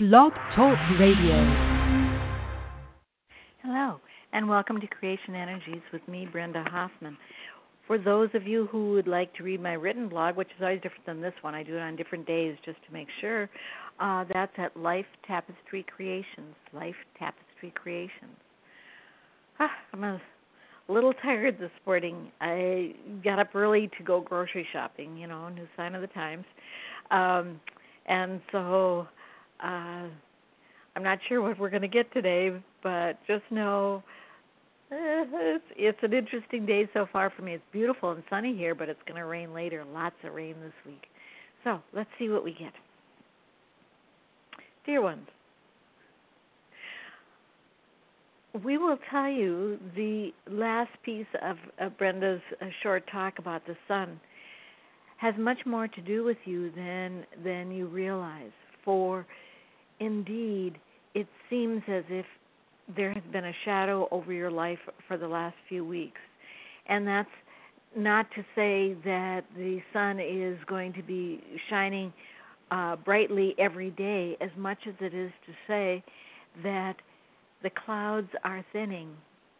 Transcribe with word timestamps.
Blog 0.00 0.32
Talk 0.56 0.78
Radio. 0.98 1.36
Hello, 3.62 4.00
and 4.32 4.48
welcome 4.48 4.80
to 4.80 4.86
Creation 4.86 5.34
Energies 5.34 5.82
with 5.92 6.00
me, 6.08 6.26
Brenda 6.32 6.64
Hoffman. 6.70 7.18
For 7.86 7.98
those 7.98 8.30
of 8.32 8.46
you 8.46 8.66
who 8.72 8.92
would 8.92 9.06
like 9.06 9.34
to 9.34 9.42
read 9.42 9.60
my 9.62 9.74
written 9.74 10.08
blog, 10.08 10.36
which 10.36 10.48
is 10.56 10.62
always 10.62 10.80
different 10.80 11.04
than 11.04 11.20
this 11.20 11.34
one, 11.42 11.54
I 11.54 11.62
do 11.62 11.76
it 11.76 11.80
on 11.80 11.96
different 11.96 12.26
days 12.26 12.56
just 12.64 12.78
to 12.86 12.92
make 12.94 13.08
sure, 13.20 13.50
uh, 14.00 14.24
that's 14.32 14.54
at 14.56 14.74
Life 14.74 15.04
Tapestry 15.26 15.84
Creations. 15.94 16.54
Life 16.72 16.96
Tapestry 17.18 17.70
Creations. 17.74 18.38
Ah, 19.58 19.70
I'm 19.92 20.02
a 20.02 20.18
little 20.88 21.12
tired 21.12 21.58
this 21.60 21.72
morning. 21.84 22.32
I 22.40 22.94
got 23.22 23.38
up 23.38 23.54
early 23.54 23.90
to 23.98 24.02
go 24.02 24.22
grocery 24.22 24.66
shopping, 24.72 25.18
you 25.18 25.26
know, 25.26 25.50
new 25.50 25.68
sign 25.76 25.94
of 25.94 26.00
the 26.00 26.06
times. 26.06 26.46
Um, 27.10 27.60
and 28.06 28.40
so 28.50 29.06
uh, 29.62 30.08
I'm 30.96 31.02
not 31.02 31.18
sure 31.28 31.42
what 31.42 31.58
we're 31.58 31.70
going 31.70 31.82
to 31.82 31.88
get 31.88 32.12
today, 32.12 32.52
but 32.82 33.18
just 33.26 33.44
know 33.50 34.02
uh, 34.92 34.96
it's, 34.96 35.64
it's 35.76 35.98
an 36.02 36.12
interesting 36.12 36.66
day 36.66 36.88
so 36.92 37.06
far 37.12 37.30
for 37.30 37.42
me. 37.42 37.54
It's 37.54 37.64
beautiful 37.72 38.10
and 38.10 38.22
sunny 38.28 38.56
here, 38.56 38.74
but 38.74 38.88
it's 38.88 39.00
going 39.06 39.20
to 39.20 39.26
rain 39.26 39.54
later. 39.54 39.84
Lots 39.92 40.16
of 40.24 40.34
rain 40.34 40.56
this 40.60 40.72
week. 40.84 41.04
So 41.62 41.80
let's 41.94 42.10
see 42.18 42.28
what 42.28 42.42
we 42.42 42.52
get. 42.52 42.72
Dear 44.84 45.02
ones, 45.02 45.26
we 48.64 48.78
will 48.78 48.98
tell 49.10 49.28
you 49.28 49.78
the 49.94 50.30
last 50.50 50.90
piece 51.04 51.26
of, 51.42 51.56
Brenda's 51.98 52.40
uh, 52.60 52.66
short 52.82 53.04
talk 53.12 53.38
about 53.38 53.64
the 53.66 53.76
sun 53.86 54.18
has 55.18 55.34
much 55.38 55.58
more 55.66 55.86
to 55.86 56.00
do 56.00 56.24
with 56.24 56.38
you 56.46 56.72
than 56.74 57.24
than 57.44 57.70
you 57.70 57.86
realize. 57.86 58.50
For 58.84 59.26
indeed, 60.00 60.78
it 61.14 61.26
seems 61.48 61.82
as 61.88 62.04
if 62.08 62.26
there 62.96 63.12
has 63.12 63.22
been 63.32 63.44
a 63.44 63.52
shadow 63.64 64.08
over 64.10 64.32
your 64.32 64.50
life 64.50 64.78
for 65.06 65.16
the 65.16 65.28
last 65.28 65.54
few 65.68 65.84
weeks. 65.84 66.20
And 66.88 67.06
that's 67.06 67.28
not 67.96 68.26
to 68.34 68.42
say 68.54 68.96
that 69.04 69.42
the 69.56 69.80
sun 69.92 70.18
is 70.18 70.58
going 70.66 70.92
to 70.94 71.02
be 71.02 71.42
shining 71.68 72.12
uh, 72.70 72.96
brightly 72.96 73.54
every 73.58 73.90
day, 73.90 74.36
as 74.40 74.50
much 74.56 74.78
as 74.86 74.94
it 75.00 75.14
is 75.14 75.30
to 75.46 75.52
say 75.66 76.02
that 76.62 76.94
the 77.62 77.70
clouds 77.84 78.28
are 78.44 78.64
thinning, 78.72 79.10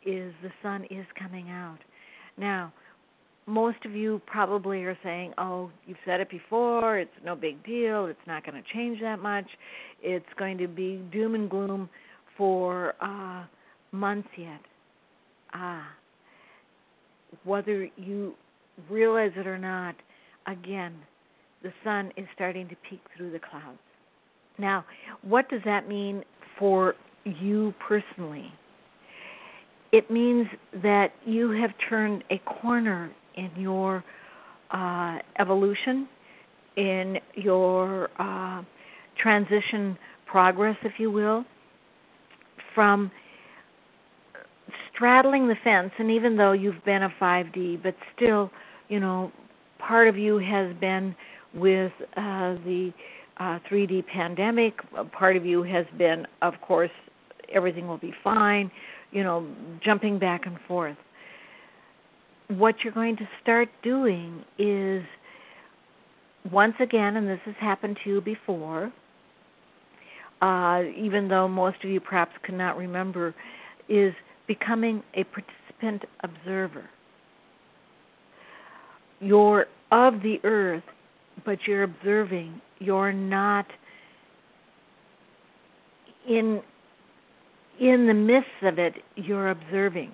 is 0.05 0.33
the 0.43 0.51
sun 0.63 0.85
is 0.91 1.05
coming 1.19 1.51
out. 1.51 1.79
Now, 2.39 2.73
most 3.51 3.85
of 3.85 3.93
you 3.93 4.21
probably 4.27 4.85
are 4.85 4.99
saying, 5.03 5.35
"Oh, 5.37 5.71
you've 5.87 5.99
said 6.05 6.21
it 6.21 6.31
before. 6.31 6.99
It's 6.99 7.11
no 7.25 7.35
big 7.35 7.63
deal. 7.65 8.07
It's 8.07 8.27
not 8.27 8.45
going 8.47 8.63
to 8.63 8.69
change 8.73 9.01
that 9.01 9.19
much. 9.19 9.47
It's 10.03 10.33
going 10.39 10.57
to 10.59 10.69
be 10.69 11.03
doom 11.13 11.35
and 11.35 11.51
gloom 11.51 11.89
for 12.37 12.95
uh, 13.01 13.45
months 13.93 14.29
yet." 14.37 14.61
Ah, 15.53 15.89
whether 17.45 17.89
you 17.97 18.35
realize 18.89 19.33
it 19.37 19.47
or 19.47 19.59
not, 19.59 19.97
again, 20.47 20.95
the 21.63 21.73
sun 21.85 22.13
is 22.17 22.27
starting 22.35 22.69
to 22.69 22.77
peek 22.89 23.01
through 23.17 23.33
the 23.33 23.41
clouds. 23.41 23.79
Now, 24.59 24.85
what 25.23 25.49
does 25.49 25.61
that 25.65 25.89
mean 25.89 26.23
for 26.59 26.95
you 27.25 27.75
personally? 27.87 28.53
It 29.93 30.11
means 30.11 30.47
that 30.83 31.13
you 31.25 31.51
have 31.51 31.71
turned 31.89 32.23
a 32.31 32.39
corner 32.39 33.11
in 33.41 33.61
your 33.61 34.05
uh, 34.71 35.19
evolution, 35.39 36.09
in 36.77 37.19
your 37.35 38.09
uh, 38.19 38.63
transition 39.21 39.97
progress, 40.27 40.77
if 40.83 40.93
you 40.99 41.11
will, 41.11 41.45
from 42.75 43.11
straddling 44.95 45.49
the 45.49 45.57
fence. 45.65 45.91
And 45.99 46.11
even 46.11 46.37
though 46.37 46.53
you've 46.53 46.85
been 46.85 47.03
a 47.03 47.13
5D, 47.21 47.83
but 47.83 47.95
still, 48.17 48.51
you 48.89 49.01
know, 49.01 49.33
part 49.79 50.09
of 50.09 50.17
you 50.17 50.39
has 50.39 50.75
been 50.77 51.15
with 51.55 51.93
uh, 52.17 52.55
the 52.65 52.93
uh, 53.39 53.59
3D 53.71 54.07
pandemic. 54.07 54.75
Part 55.13 55.37
of 55.37 55.45
you 55.45 55.63
has 55.63 55.87
been, 55.99 56.27
of 56.43 56.55
course, 56.61 56.91
everything 57.53 57.89
will 57.89 57.99
be 57.99 58.15
fine, 58.23 58.71
you 59.11 59.25
know, 59.25 59.47
jumping 59.83 60.19
back 60.19 60.47
and 60.47 60.57
forth 60.69 60.97
what 62.59 62.77
you're 62.83 62.93
going 62.93 63.17
to 63.17 63.29
start 63.43 63.69
doing 63.83 64.45
is 64.59 65.05
once 66.51 66.75
again, 66.81 67.17
and 67.17 67.29
this 67.29 67.39
has 67.45 67.55
happened 67.61 67.97
to 68.03 68.11
you 68.11 68.21
before, 68.21 68.93
uh, 70.43 70.83
even 70.97 71.29
though 71.29 71.47
most 71.47 71.77
of 71.85 71.91
you 71.91 72.01
perhaps 72.01 72.33
cannot 72.45 72.77
remember, 72.77 73.35
is 73.89 74.13
becoming 74.49 75.03
a 75.15 75.25
participant 75.25 76.03
observer. 76.25 76.89
You're 79.21 79.67
of 79.93 80.15
the 80.23 80.39
earth, 80.45 80.83
but 81.45 81.59
you're 81.67 81.85
observing. 81.85 82.61
You're 82.79 83.13
not 83.13 83.67
in 86.29 86.63
in 87.79 88.07
the 88.07 88.15
midst 88.15 88.49
of 88.63 88.79
it. 88.79 88.95
You're 89.17 89.51
observing. 89.51 90.13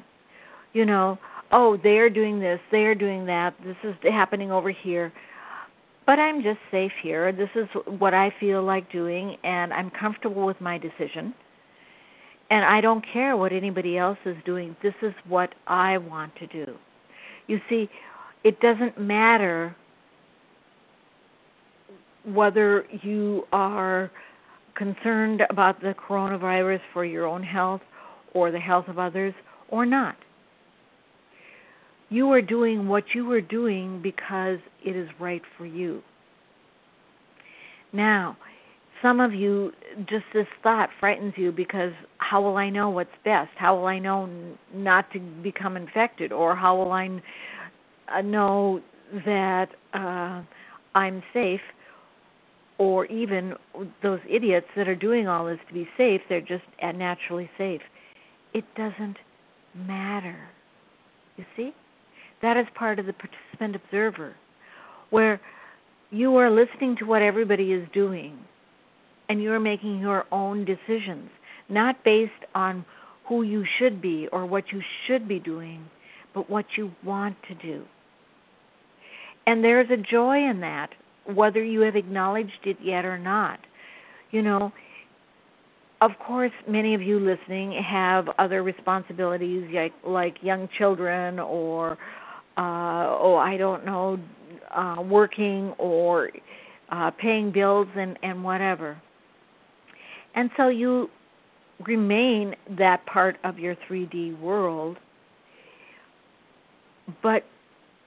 You 0.73 0.85
know, 0.85 1.19
oh, 1.53 1.79
they're 1.83 2.11
doing 2.11 2.41
this, 2.41 2.61
they're 2.71 2.95
doing 2.95 3.27
that, 3.27 3.55
this 3.65 3.77
is 3.85 3.95
happening 4.03 4.51
over 4.51 4.71
here. 4.71 5.13
But 6.07 6.21
I'm 6.21 6.43
just 6.43 6.59
safe 6.71 6.93
here. 7.03 7.33
This 7.33 7.49
is 7.57 7.67
what 7.99 8.15
I 8.15 8.33
feel 8.39 8.63
like 8.63 8.91
doing, 8.93 9.37
and 9.43 9.73
I'm 9.73 9.91
comfortable 9.91 10.47
with 10.47 10.61
my 10.61 10.79
decision. 10.79 11.35
And 12.49 12.65
I 12.65 12.81
don't 12.81 13.05
care 13.13 13.37
what 13.37 13.53
anybody 13.53 13.99
else 13.99 14.19
is 14.25 14.37
doing. 14.45 14.77
This 14.85 14.95
is 15.03 15.13
what 15.27 15.53
I 15.67 15.99
want 15.99 16.33
to 16.37 16.47
do. 16.47 16.77
You 17.49 17.61
see, 17.69 17.91
it 18.45 18.61
doesn't 18.61 19.01
matter 19.01 19.75
whether 22.25 22.85
you 23.03 23.45
are 23.53 24.11
concerned 24.77 25.43
about 25.51 25.81
the 25.81 25.95
coronavirus 26.09 26.81
for 26.93 27.05
your 27.05 27.27
own 27.27 27.43
health 27.43 27.81
or 28.33 28.53
the 28.53 28.61
health 28.61 28.87
of 28.87 28.99
others 28.99 29.35
or 29.71 29.85
not 29.85 30.17
you 32.09 32.31
are 32.31 32.43
doing 32.43 32.89
what 32.89 33.05
you 33.15 33.31
are 33.33 33.41
doing 33.41 34.01
because 34.03 34.59
it 34.85 34.97
is 34.97 35.09
right 35.19 35.43
for 35.57 35.67
you. 35.67 36.03
Now, 37.93 38.37
some 39.03 39.21
of 39.21 39.35
you, 39.35 39.73
just 40.09 40.25
this 40.33 40.47
thought 40.63 40.89
frightens 41.01 41.35
you 41.37 41.53
because 41.53 41.93
how 42.19 42.43
will 42.43 42.57
I 42.57 42.71
know 42.71 42.91
what's 42.91 43.11
best? 43.25 43.51
How 43.57 43.77
will 43.77 43.87
I 43.87 43.99
know 43.99 44.29
not 44.75 45.11
to 45.13 45.19
become 45.19 45.77
infected? 45.77 46.33
Or 46.33 46.57
how 46.57 46.77
will 46.77 46.93
I 46.93 47.21
uh, 48.15 48.23
know 48.23 48.81
that 49.25 49.69
uh, 49.93 50.43
I'm 50.95 51.23
safe? 51.33 51.61
Or 52.79 53.07
even 53.07 53.55
those 54.03 54.21
idiots 54.29 54.67
that 54.77 54.87
are 54.87 54.95
doing 54.97 55.29
all 55.29 55.47
this 55.47 55.59
to 55.69 55.75
be 55.75 55.89
safe, 55.97 56.21
they're 56.29 56.41
just 56.41 56.65
naturally 56.83 57.51
safe. 57.57 57.81
It 58.53 58.65
doesn't 58.77 59.17
matter. 59.75 60.37
You 61.37 61.45
see? 61.57 61.73
That 62.43 62.57
is 62.57 62.67
part 62.75 62.99
of 62.99 63.07
the 63.07 63.13
participant 63.13 63.77
observer, 63.77 64.35
where 65.11 65.41
you 66.11 66.37
are 66.37 66.51
listening 66.51 66.97
to 66.99 67.05
what 67.05 67.23
everybody 67.23 67.73
is 67.73 67.87
doing 67.93 68.39
and 69.29 69.43
you're 69.43 69.61
making 69.61 69.99
your 69.99 70.25
own 70.31 70.65
decisions, 70.65 71.31
not 71.69 72.03
based 72.05 72.33
on 72.55 72.85
who 73.29 73.43
you 73.43 73.65
should 73.79 74.01
be 74.01 74.29
or 74.33 74.47
what 74.47 74.65
you 74.73 74.81
should 75.07 75.27
be 75.27 75.41
doing, 75.41 75.85
but 76.35 76.49
what 76.49 76.65
you 76.77 76.93
want 77.05 77.37
to 77.49 77.55
do. 77.57 77.85
And 79.47 79.65
there's 79.65 79.91
a 79.91 79.97
joy 79.97 80.49
in 80.49 80.61
that, 80.61 80.91
whether 81.35 81.63
you 81.63 81.81
have 81.81 81.97
acknowledged 81.97 82.65
it 82.65 82.77
yet 82.83 83.05
or 83.05 83.19
not. 83.19 83.59
You 84.31 84.43
know, 84.43 84.73
of 86.01 86.13
course, 86.25 86.53
many 86.69 86.95
of 86.95 87.03
you 87.03 87.19
listening 87.19 87.73
have 87.73 88.29
other 88.39 88.63
responsibilities 88.63 89.69
like, 89.73 89.93
like 90.05 90.37
young 90.43 90.69
children 90.79 91.39
or 91.41 91.97
uh, 92.57 93.17
oh, 93.21 93.37
I 93.37 93.57
don't 93.57 93.85
know, 93.85 94.19
uh, 94.75 95.03
working 95.03 95.75
or 95.79 96.31
uh, 96.91 97.11
paying 97.11 97.53
bills 97.53 97.89
and, 97.97 98.19
and 98.23 98.43
whatever. 98.43 99.01
And 100.35 100.51
so 100.57 100.69
you 100.69 101.09
remain 101.87 102.55
that 102.79 103.05
part 103.07 103.37
of 103.45 103.59
your 103.59 103.77
3D 103.89 104.39
world, 104.41 104.97
but 107.23 107.45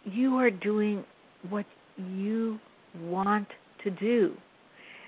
you 0.05 0.35
are 0.35 0.51
doing 0.51 1.03
what 1.49 1.65
you 1.97 2.59
want 3.01 3.47
to 3.83 3.91
do. 3.91 4.35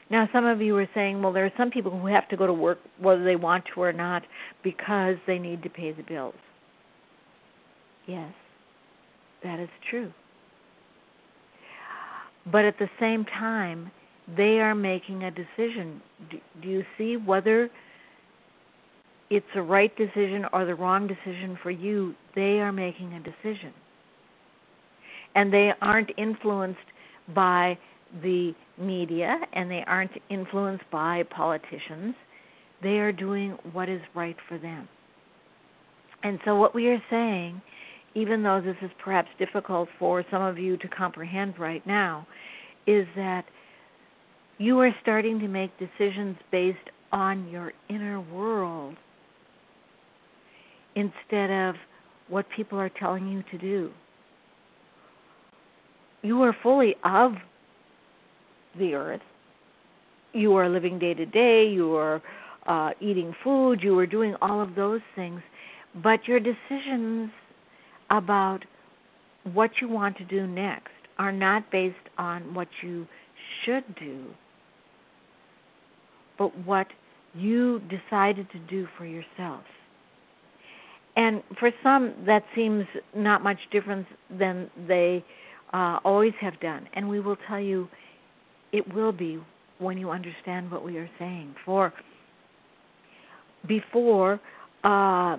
Now, 0.10 0.28
some 0.34 0.46
of 0.46 0.62
you 0.62 0.76
are 0.78 0.90
saying, 0.94 1.22
well, 1.22 1.32
there 1.32 1.46
are 1.46 1.54
some 1.58 1.72
people 1.72 1.98
who 1.98 2.08
have 2.08 2.28
to 2.30 2.38
go 2.38 2.46
to 2.46 2.54
work 2.54 2.80
whether 3.00 3.24
they 3.24 3.38
want 3.38 3.64
to 3.74 3.82
or 3.82 3.94
not 3.94 4.24
because 4.64 5.16
they 5.26 5.40
need 5.40 5.64
to 5.64 5.70
pay 5.70 5.94
the 5.94 6.04
bills. 6.04 6.36
Yes. 8.08 8.34
That 9.44 9.60
is 9.60 9.70
true. 9.90 10.12
But 12.52 12.66
at 12.66 12.78
the 12.80 12.90
same 13.00 13.26
time, 13.26 13.92
they 14.36 14.60
are 14.60 14.76
making 14.76 15.24
a 15.24 15.32
decision. 15.32 16.02
Do, 16.30 16.38
do 16.62 16.68
you 16.68 16.84
see 16.98 17.18
whether 17.18 17.70
it's 19.30 19.46
a 19.56 19.62
right 19.62 19.96
decision 19.96 20.46
or 20.54 20.66
the 20.66 20.76
wrong 20.76 21.08
decision 21.08 21.58
for 21.62 21.72
you? 21.72 22.16
They 22.36 22.60
are 22.60 22.72
making 22.72 23.14
a 23.14 23.20
decision. 23.20 23.74
And 25.36 25.54
they 25.54 25.72
aren't 25.82 26.12
influenced 26.18 26.80
by 27.34 27.78
the 28.22 28.54
media 28.78 29.40
and 29.54 29.72
they 29.72 29.84
aren't 29.88 30.12
influenced 30.30 30.84
by 30.92 31.24
politicians. 31.30 32.16
They 32.84 32.98
are 33.00 33.12
doing 33.12 33.58
what 33.72 33.88
is 33.88 34.02
right 34.16 34.36
for 34.50 34.58
them. 34.58 34.88
And 36.24 36.40
so, 36.46 36.56
what 36.56 36.76
we 36.76 36.88
are 36.90 37.02
saying, 37.10 37.62
even 38.14 38.44
though 38.44 38.62
this 38.62 38.76
is 38.82 38.92
perhaps 39.04 39.30
difficult 39.40 39.88
for 39.98 40.24
some 40.30 40.42
of 40.42 40.58
you 40.58 40.78
to 40.78 40.88
comprehend 40.88 41.58
right 41.58 41.86
now, 41.88 42.28
is 42.88 43.08
that 43.16 43.46
you 44.58 44.80
are 44.80 44.92
starting 45.02 45.40
to 45.40 45.48
make 45.48 45.72
decisions 45.78 46.36
based 46.52 46.78
on 47.12 47.48
your 47.50 47.74
inner 47.90 48.22
world 48.22 48.96
instead 50.96 51.50
of 51.50 51.76
what 52.28 52.46
people 52.56 52.80
are 52.80 52.90
telling 52.90 53.28
you 53.28 53.44
to 53.52 53.58
do. 53.58 53.92
You 56.22 56.42
are 56.44 56.56
fully 56.62 56.96
of 57.04 57.34
the 58.78 58.94
earth. 58.94 59.22
You 60.34 60.56
are 60.56 60.70
living 60.70 61.00
day 61.00 61.14
to 61.14 61.26
day. 61.26 61.68
You 61.68 61.96
are 61.96 62.22
uh, 62.68 62.92
eating 63.02 63.34
food. 63.44 63.82
You 63.82 63.98
are 64.00 64.06
doing 64.06 64.36
all 64.42 64.62
of 64.62 64.76
those 64.76 65.02
things. 65.16 65.42
But 66.04 66.28
your 66.28 66.40
decisions 66.40 67.32
about 68.12 68.60
what 69.54 69.72
you 69.82 69.90
want 69.90 70.18
to 70.18 70.26
do 70.26 70.46
next 70.46 70.92
are 71.18 71.32
not 71.32 71.72
based 71.72 71.96
on 72.18 72.54
what 72.54 72.68
you 72.84 73.08
should 73.64 73.84
do, 73.96 74.26
but 76.38 76.56
what 76.66 76.88
you 77.34 77.82
decided 77.90 78.48
to 78.52 78.60
do 78.60 78.88
for 78.98 79.06
yourself. 79.06 79.64
And 81.16 81.44
for 81.60 81.72
some, 81.84 82.14
that 82.26 82.44
seems 82.56 82.86
not 83.16 83.44
much 83.44 83.58
different 83.72 84.08
than 84.38 84.70
they 84.88 85.24
uh, 85.74 86.00
always 86.04 86.34
have 86.40 86.60
done. 86.60 86.88
And 86.94 87.10
we 87.10 87.20
will 87.20 87.38
tell 87.48 87.60
you 87.60 87.88
it 88.72 88.94
will 88.94 89.12
be 89.12 89.40
when 89.80 89.98
you 89.98 90.10
understand 90.10 90.72
what 90.72 90.86
we 90.86 90.98
are 90.98 91.10
saying. 91.20 91.56
For 91.66 91.94
before, 93.68 94.40
uh, 94.84 95.38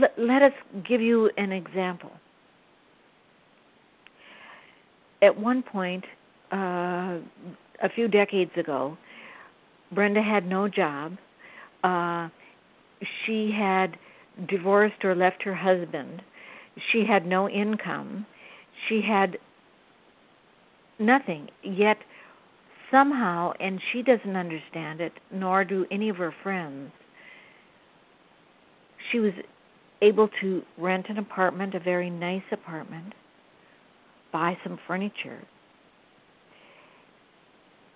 let, 0.00 0.18
let 0.18 0.42
us 0.42 0.52
give 0.88 1.00
you 1.00 1.30
an 1.36 1.52
example. 1.52 2.10
At 5.22 5.38
one 5.38 5.62
point, 5.62 6.04
uh, 6.52 7.18
a 7.82 7.88
few 7.94 8.08
decades 8.08 8.50
ago, 8.56 8.96
Brenda 9.92 10.22
had 10.22 10.46
no 10.46 10.68
job. 10.68 11.16
Uh, 11.84 12.28
she 13.24 13.50
had 13.56 13.96
divorced 14.48 15.04
or 15.04 15.14
left 15.14 15.42
her 15.42 15.54
husband. 15.54 16.22
She 16.92 17.04
had 17.06 17.26
no 17.26 17.48
income. 17.48 18.26
She 18.88 19.00
had 19.00 19.38
nothing. 20.98 21.48
Yet, 21.62 21.96
somehow, 22.90 23.52
and 23.60 23.80
she 23.92 24.02
doesn't 24.02 24.36
understand 24.36 25.00
it, 25.00 25.12
nor 25.32 25.64
do 25.64 25.86
any 25.90 26.08
of 26.08 26.16
her 26.16 26.34
friends, 26.42 26.90
she 29.10 29.18
was 29.18 29.32
able 30.02 30.28
to 30.40 30.62
rent 30.78 31.06
an 31.08 31.18
apartment, 31.18 31.74
a 31.74 31.80
very 31.80 32.10
nice 32.10 32.42
apartment, 32.52 33.14
buy 34.32 34.56
some 34.62 34.78
furniture, 34.86 35.42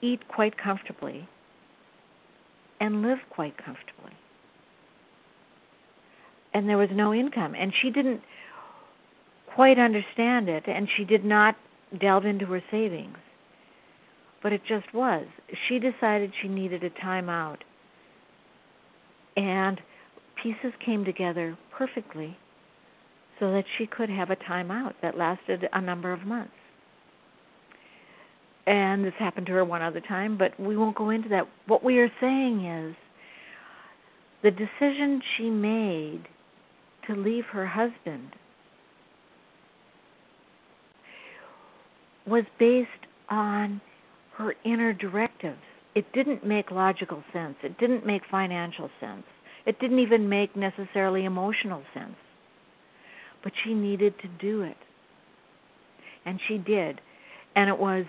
eat 0.01 0.21
quite 0.29 0.57
comfortably, 0.57 1.29
and 2.81 3.03
live 3.03 3.19
quite 3.29 3.57
comfortably. 3.59 4.13
And 6.55 6.69
there 6.69 6.79
was 6.79 6.89
no 6.93 7.13
income. 7.13 7.55
And 7.55 7.73
she 7.81 7.91
didn't 7.91 8.23
quite 9.55 9.79
understand 9.79 10.49
it, 10.49 10.65
and 10.67 10.89
she 10.97 11.05
did 11.05 11.25
not 11.25 11.57
delve 12.01 12.25
into 12.25 12.47
her 12.47 12.63
savings. 12.71 13.19
But 14.43 14.53
it 14.53 14.63
just 14.67 14.93
was. 14.95 15.27
She 15.69 15.79
decided 15.79 16.33
she 16.41 16.49
needed 16.49 16.83
a 16.83 16.91
time 16.91 17.29
out. 17.29 17.63
And 19.37 19.81
pieces 20.43 20.73
came 20.85 21.05
together 21.05 21.59
perfectly 21.81 22.37
so 23.39 23.51
that 23.53 23.65
she 23.79 23.87
could 23.87 24.11
have 24.11 24.29
a 24.29 24.37
time 24.37 24.71
out 24.71 24.95
that 25.01 25.17
lasted 25.17 25.67
a 25.73 25.81
number 25.81 26.13
of 26.13 26.21
months. 26.27 26.53
And 28.67 29.03
this 29.03 29.15
happened 29.19 29.47
to 29.47 29.53
her 29.53 29.65
one 29.65 29.81
other 29.81 30.03
time, 30.03 30.37
but 30.37 30.59
we 30.61 30.77
won't 30.77 30.95
go 30.95 31.09
into 31.09 31.31
that. 31.31 31.49
What 31.67 31.83
we 31.83 31.99
are 31.99 32.13
saying 32.21 32.67
is 32.67 32.95
the 34.43 34.51
decision 34.51 35.23
she 35.39 35.49
made 35.49 36.25
to 37.07 37.17
leave 37.17 37.45
her 37.47 37.67
husband 37.67 38.35
was 42.27 42.45
based 42.59 42.89
on 43.31 43.81
her 44.37 44.55
inner 44.67 44.93
directives. 44.93 45.57
It 45.95 46.05
didn't 46.13 46.47
make 46.47 46.71
logical 46.71 47.25
sense. 47.33 47.57
It 47.63 47.79
didn't 47.79 48.05
make 48.07 48.21
financial 48.31 48.91
sense. 49.01 49.25
It 49.67 49.79
didn't 49.81 49.99
even 49.99 50.29
make 50.29 50.57
necessarily 50.57 51.25
emotional 51.25 51.83
sense. 51.93 52.17
But 53.43 53.53
she 53.65 53.75
needed 53.75 54.15
to 54.21 54.29
do 54.41 54.63
it. 54.63 54.77
And 56.25 56.41
she 56.49 56.59
did. 56.59 57.01
And 57.57 57.69
it 57.69 57.79
was 57.79 58.05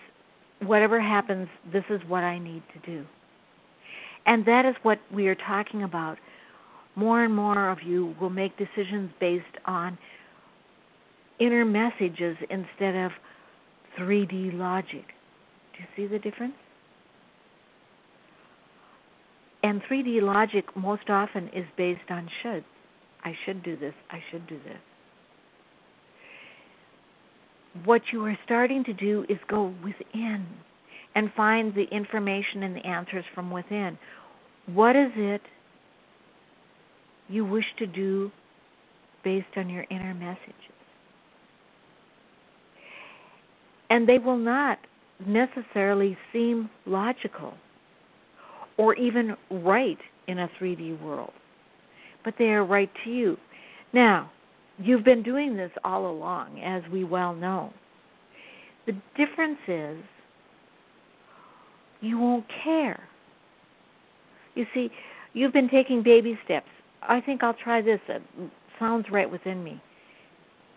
whatever 0.62 1.02
happens, 1.02 1.48
this 1.72 1.84
is 1.90 2.02
what 2.08 2.24
I 2.24 2.38
need 2.38 2.64
to 2.74 2.92
do. 2.92 3.06
And 4.26 4.46
that 4.46 4.66
is 4.66 4.76
what 4.84 5.00
we 5.14 5.28
are 5.28 5.36
talking 5.36 5.84
about. 5.84 6.18
More 6.96 7.24
and 7.24 7.34
more 7.34 7.70
of 7.70 7.80
you 7.82 8.16
will 8.20 8.30
make 8.30 8.58
decisions 8.58 9.12
based 9.20 9.46
on 9.66 9.98
inner 11.40 11.66
messages 11.66 12.38
instead 12.50 12.96
of 12.96 13.12
3D 13.98 14.58
logic. 14.58 15.06
Do 15.74 15.80
you 15.80 15.88
see 15.96 16.08
the 16.08 16.20
difference? 16.20 16.54
And 19.64 19.82
3D 19.84 20.22
logic 20.22 20.66
most 20.76 21.10
often 21.10 21.48
is 21.50 21.66
based 21.78 22.10
on 22.10 22.30
should. 22.42 22.64
I 23.24 23.34
should 23.46 23.64
do 23.64 23.78
this. 23.78 23.94
I 24.10 24.20
should 24.32 24.48
do 24.48 24.58
this. 24.66 24.80
What 27.86 28.02
you 28.12 28.26
are 28.26 28.38
starting 28.44 28.84
to 28.86 28.94
do 28.94 29.26
is 29.30 29.38
go 29.48 29.74
within 29.84 30.46
and 31.16 31.32
find 31.36 31.74
the 31.76 31.86
information 31.92 32.64
and 32.64 32.76
the 32.76 32.86
answers 32.86 33.24
from 33.36 33.52
within. 33.52 33.98
What 34.66 34.96
is 34.96 35.12
it 35.16 35.42
you 37.30 37.46
wish 37.46 37.66
to 37.80 37.88
do 37.88 38.32
based 39.24 39.48
on 39.56 39.70
your 39.70 39.86
inner 39.90 40.14
messages? 40.14 40.56
And 43.90 44.08
they 44.08 44.18
will 44.18 44.38
not 44.38 44.80
necessarily 45.26 46.18
seem 46.34 46.70
logical 46.86 47.54
or 48.82 48.96
even 48.96 49.38
right 49.52 50.00
in 50.28 50.40
a 50.40 50.50
3D 50.60 51.00
world, 51.04 51.34
but 52.26 52.34
they 52.40 52.46
are 52.46 52.66
right 52.66 52.90
to 53.04 53.12
you. 53.12 53.38
Now, 53.94 54.32
you've 54.80 55.04
been 55.04 55.22
doing 55.22 55.56
this 55.56 55.70
all 55.84 56.10
along, 56.10 56.60
as 56.62 56.82
we 56.92 57.04
well 57.04 57.36
know. 57.36 57.72
The 58.88 58.94
difference 59.16 59.60
is 59.68 59.98
you 62.02 62.18
won't 62.18 62.46
care. 62.64 63.04
You 64.56 64.66
see, 64.74 64.90
you've 65.34 65.54
been 65.54 65.70
taking 65.70 66.02
baby 66.02 66.36
steps. 66.44 66.66
I 67.04 67.22
think 67.22 67.44
I'll 67.44 67.54
try 67.54 67.84
this. 67.84 68.00
It 68.10 68.24
sounds 68.80 69.06
right 69.12 69.30
within 69.30 69.64
me. 69.64 69.80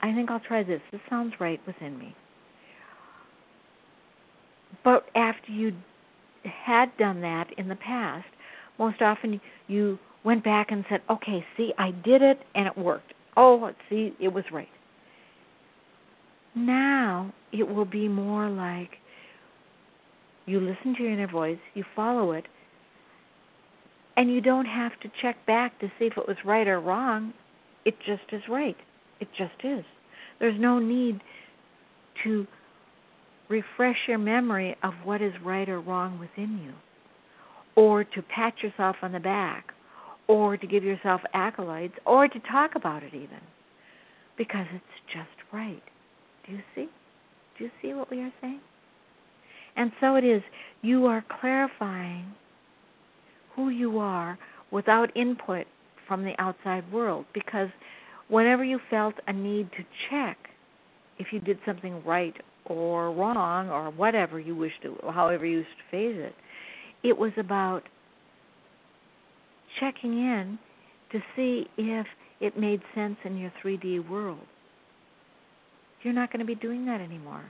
I 0.02 0.12
think 0.12 0.30
I'll 0.30 0.40
try 0.40 0.62
this. 0.62 0.82
This 0.92 1.00
sounds 1.08 1.32
right 1.40 1.61
within 1.66 1.99
me. 1.99 2.14
But 4.84 5.06
after 5.14 5.50
you 5.50 5.73
had 6.44 6.96
done 6.98 7.20
that 7.22 7.46
in 7.58 7.68
the 7.68 7.76
past, 7.76 8.26
most 8.78 9.00
often 9.02 9.40
you 9.66 9.98
went 10.24 10.42
back 10.42 10.70
and 10.70 10.84
said, 10.88 11.00
okay, 11.10 11.44
see, 11.56 11.72
I 11.78 11.90
did 11.90 12.22
it 12.22 12.40
and 12.54 12.66
it 12.66 12.76
worked. 12.76 13.12
Oh, 13.36 13.70
see, 13.88 14.14
it 14.20 14.28
was 14.28 14.44
right. 14.52 14.68
Now 16.54 17.32
it 17.52 17.68
will 17.68 17.84
be 17.84 18.08
more 18.08 18.48
like 18.48 18.90
you 20.46 20.60
listen 20.60 20.94
to 20.96 21.02
your 21.02 21.12
inner 21.12 21.26
voice, 21.26 21.58
you 21.74 21.84
follow 21.96 22.32
it, 22.32 22.44
and 24.16 24.32
you 24.32 24.40
don't 24.40 24.66
have 24.66 24.92
to 25.00 25.10
check 25.20 25.36
back 25.46 25.78
to 25.80 25.88
see 25.98 26.06
if 26.06 26.16
it 26.16 26.28
was 26.28 26.36
right 26.44 26.68
or 26.68 26.80
wrong. 26.80 27.32
It 27.84 27.96
just 28.06 28.22
is 28.32 28.42
right. 28.48 28.76
It 29.20 29.28
just 29.36 29.64
is. 29.64 29.84
There's 30.38 30.60
no 30.60 30.78
need 30.78 31.20
to 32.22 32.46
refresh 33.48 33.96
your 34.08 34.18
memory 34.18 34.76
of 34.82 34.94
what 35.04 35.22
is 35.22 35.32
right 35.44 35.68
or 35.68 35.80
wrong 35.80 36.18
within 36.18 36.58
you, 36.62 36.72
or 37.76 38.04
to 38.04 38.22
pat 38.22 38.54
yourself 38.62 38.96
on 39.02 39.12
the 39.12 39.20
back, 39.20 39.72
or 40.28 40.56
to 40.56 40.66
give 40.66 40.84
yourself 40.84 41.20
accolades, 41.34 41.92
or 42.06 42.28
to 42.28 42.40
talk 42.50 42.72
about 42.74 43.02
it 43.02 43.14
even, 43.14 43.40
because 44.38 44.66
it's 44.72 44.84
just 45.12 45.52
right. 45.52 45.82
Do 46.46 46.52
you 46.52 46.62
see? 46.74 46.88
Do 47.58 47.64
you 47.64 47.70
see 47.80 47.94
what 47.94 48.10
we 48.10 48.20
are 48.20 48.32
saying? 48.40 48.60
And 49.76 49.92
so 50.00 50.16
it 50.16 50.24
is. 50.24 50.42
You 50.82 51.06
are 51.06 51.24
clarifying 51.40 52.26
who 53.54 53.70
you 53.70 53.98
are 53.98 54.38
without 54.70 55.16
input 55.16 55.66
from 56.06 56.24
the 56.24 56.34
outside 56.38 56.90
world 56.92 57.24
because 57.32 57.68
whenever 58.28 58.64
you 58.64 58.78
felt 58.90 59.14
a 59.26 59.32
need 59.32 59.70
to 59.72 59.84
check 60.10 60.36
if 61.18 61.28
you 61.32 61.40
did 61.40 61.58
something 61.64 62.02
right 62.04 62.34
or 62.66 63.12
wrong 63.12 63.68
or 63.68 63.90
whatever 63.90 64.40
you 64.40 64.54
wish 64.56 64.73
to 64.83 64.97
however 65.12 65.44
you 65.44 65.59
wish 65.59 65.66
to 65.66 65.90
phase 65.90 66.16
it 66.18 66.35
it 67.02 67.16
was 67.16 67.33
about 67.37 67.83
checking 69.78 70.12
in 70.12 70.59
to 71.12 71.21
see 71.37 71.66
if 71.76 72.06
it 72.40 72.59
made 72.59 72.80
sense 72.94 73.16
in 73.25 73.37
your 73.37 73.52
3D 73.64 74.09
world. 74.09 74.40
You're 76.02 76.14
not 76.14 76.33
going 76.33 76.40
to 76.40 76.47
be 76.47 76.54
doing 76.54 76.85
that 76.87 77.00
anymore. 77.00 77.44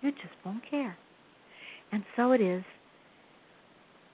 You 0.00 0.10
just 0.12 0.34
won't 0.44 0.68
care. 0.68 0.96
And 1.92 2.04
so 2.16 2.32
it 2.32 2.40
is. 2.40 2.64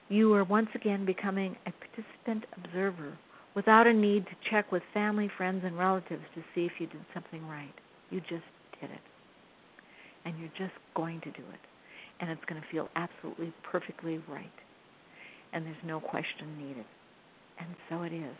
You 0.09 0.33
are 0.33 0.43
once 0.43 0.69
again 0.75 1.05
becoming 1.05 1.55
a 1.65 1.71
participant 1.71 2.45
observer 2.57 3.17
without 3.55 3.87
a 3.87 3.93
need 3.93 4.25
to 4.25 4.49
check 4.49 4.71
with 4.71 4.83
family, 4.93 5.29
friends, 5.37 5.63
and 5.63 5.77
relatives 5.77 6.23
to 6.35 6.41
see 6.53 6.65
if 6.65 6.73
you 6.79 6.87
did 6.87 7.05
something 7.13 7.47
right. 7.47 7.73
You 8.09 8.19
just 8.21 8.43
did 8.81 8.91
it. 8.91 8.99
You're 10.57 10.67
just 10.67 10.77
going 10.95 11.21
to 11.21 11.31
do 11.31 11.43
it. 11.53 11.59
And 12.19 12.29
it's 12.29 12.43
going 12.47 12.61
to 12.61 12.67
feel 12.69 12.89
absolutely 12.95 13.53
perfectly 13.63 14.17
right. 14.27 14.51
And 15.53 15.65
there's 15.65 15.75
no 15.85 15.99
question 15.99 16.57
needed. 16.57 16.85
And 17.59 17.75
so 17.89 18.03
it 18.03 18.13
is. 18.13 18.35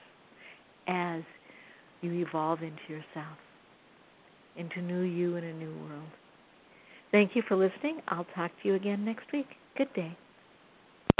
As 0.88 1.22
you 2.02 2.14
evolve 2.14 2.62
into 2.62 2.82
yourself, 2.88 3.38
into 4.58 4.82
new 4.82 5.02
you 5.02 5.36
in 5.36 5.44
a 5.44 5.54
new 5.54 5.74
world. 5.88 6.10
Thank 7.12 7.36
you 7.36 7.44
for 7.48 7.56
listening. 7.56 8.02
I'll 8.08 8.28
talk 8.36 8.52
to 8.62 8.68
you 8.68 8.76
again 8.76 9.06
next 9.06 9.26
week. 9.34 9.48
Good 9.78 9.94
day. 9.94 10.18